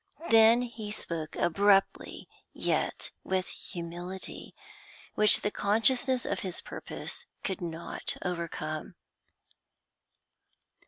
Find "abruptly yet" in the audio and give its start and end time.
1.35-3.11